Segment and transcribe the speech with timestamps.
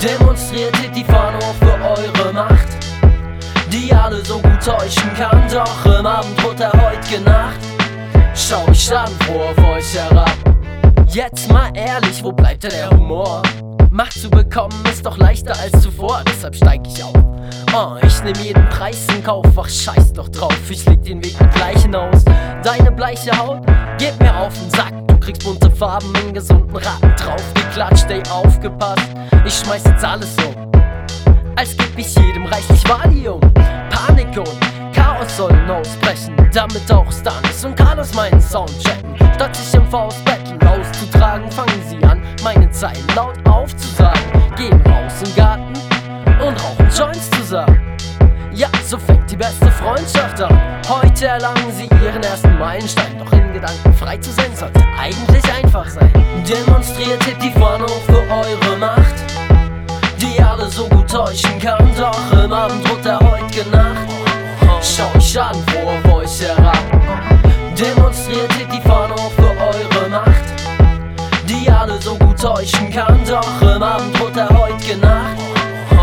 [0.00, 2.77] Demonstriert die Fahne für eure Macht,
[3.72, 5.42] die alle so gut täuschen kann.
[5.52, 7.58] Doch im Abend wurde er heute genacht.
[8.34, 10.30] Schau ich an, auf euch herab.
[11.08, 13.42] Jetzt mal ehrlich, wo bleibt denn der Humor?
[13.90, 17.14] Macht zu bekommen ist doch leichter als zuvor, deshalb steig ich auf.
[17.74, 21.40] Oh, ich nehm jeden Preis in Kauf, ach scheiß doch drauf, ich leg den Weg
[21.40, 22.24] mit Gleichen aus.
[22.62, 23.62] Deine bleiche Haut,
[23.98, 28.22] gib mir auf den Sack, du kriegst bunte Farben in gesunden Raten drauf geklatscht, ey,
[28.30, 29.08] aufgepasst.
[29.44, 30.70] Ich schmeiß jetzt alles um,
[31.56, 33.47] als geb ich jedem reichlich Valium.
[34.38, 39.16] Und Chaos sollen ausbrechen, damit auch Stanis und Carlos meinen Sound checken.
[39.34, 44.20] Statt sich im Faust betteln auszutragen, fangen sie an, meine Zeilen laut aufzusagen.
[44.56, 45.72] Gehen raus im Garten
[46.40, 47.80] und rauchen Joints zusammen.
[48.52, 50.56] Ja, so fängt die beste Freundschaft an.
[50.88, 53.18] Heute erlangen sie ihren ersten Meilenstein.
[53.18, 56.12] Doch in Gedanken frei zu sein sollte eigentlich einfach sein.
[56.48, 59.14] Demonstriert hebt die hoch für eure Macht,
[60.20, 61.88] die alle so gut täuschen kann.
[61.96, 64.07] Doch im Abend droht er heute Nacht.
[64.80, 66.78] Schau ich an, wo auf euch herab.
[67.76, 70.44] Demonstriert hebt die Fahne hoch für eure Macht,
[71.48, 73.20] die alle so gut täuschen kann.
[73.26, 75.36] Doch im Abend droht er heute Nacht.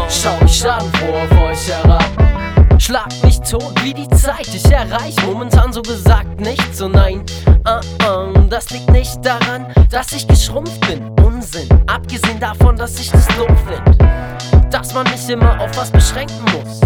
[0.09, 2.05] Schau ich an, wo auf euch herab.
[2.79, 7.23] Schlag mich tot wie die Zeit, ich erreich momentan so gesagt nichts, so nein,
[7.65, 13.09] uh -uh, das liegt nicht daran, dass ich geschrumpft bin, Unsinn, abgesehen davon, dass ich
[13.09, 16.81] das doof find, dass man mich immer auf was beschränken muss.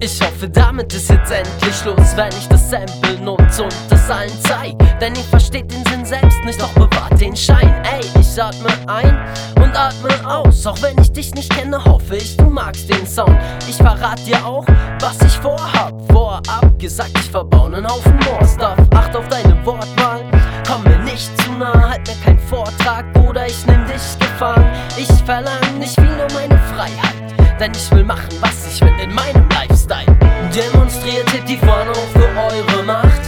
[0.00, 4.30] Ich hoffe, damit ist jetzt endlich Schluss, wenn ich das Sample nutze und das allen
[4.42, 4.76] zeig.
[5.00, 7.74] Denn ihr versteht den Sinn selbst nicht, doch bewahrt den Schein.
[7.82, 9.18] Ey, ich atme ein
[9.56, 10.64] und atme aus.
[10.66, 13.36] Auch wenn ich dich nicht kenne, hoffe ich, du magst den Sound.
[13.68, 14.64] Ich verrat dir auch,
[15.00, 15.92] was ich vorhab.
[16.12, 18.78] Vorab gesagt, ich verbau nen Haufen More-Stuff.
[18.94, 20.22] Acht auf deine Wortwahl,
[20.64, 24.64] komm mir nicht zu nah, halt mir keinen Vortrag oder ich nehm dich gefangen.
[24.96, 29.12] Ich verlang nicht viel nur meine Freiheit, denn ich will machen, was ich will in
[29.12, 30.06] meinem Lifestyle.
[30.54, 33.20] Demonstriert hebt die Fahne für eure Macht,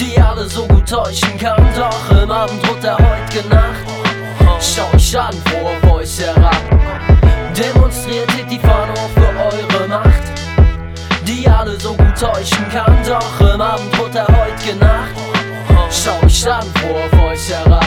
[0.00, 1.64] die alle so gut täuschen kann.
[1.76, 3.86] Doch im Abend droht er heute Nacht.
[4.60, 6.56] Schau ich an, wo auf euch herab.
[7.56, 10.24] Demonstriert hebt die Fahne für eure Macht,
[11.24, 12.96] die alle so gut täuschen kann.
[13.06, 15.29] Doch im Abend droht er heute Nacht.
[15.90, 17.84] Schau ich an, wo auf euch herab.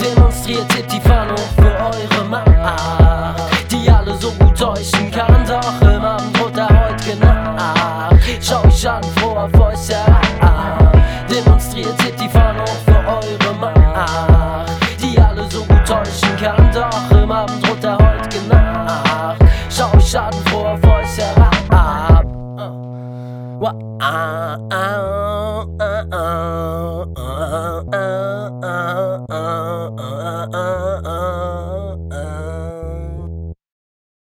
[0.00, 5.44] Demonstriert hoch für eure Macht, die alle so gut täuschen kann.
[5.46, 8.16] Doch im Abend droht er heute Nacht.
[8.40, 10.92] Schau ich an, wo auf euch herab.
[11.30, 14.70] Demonstriert hoch für eure Macht,
[15.00, 16.70] die alle so gut täuschen kann.
[16.72, 19.38] Doch im Abend droht er heute Nacht.
[19.68, 22.24] Schau ich an, wo auf euch herab.
[23.60, 24.91] Wa- ah, ah,